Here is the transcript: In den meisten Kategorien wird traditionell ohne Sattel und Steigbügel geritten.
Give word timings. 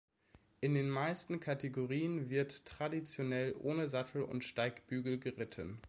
In 0.61 0.73
den 0.73 0.89
meisten 0.89 1.39
Kategorien 1.39 2.31
wird 2.31 2.65
traditionell 2.65 3.55
ohne 3.59 3.87
Sattel 3.87 4.23
und 4.23 4.43
Steigbügel 4.43 5.19
geritten. 5.19 5.79